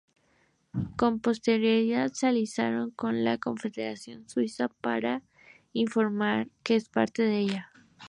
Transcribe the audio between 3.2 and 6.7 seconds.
la Confederación suiza, aunque sin formar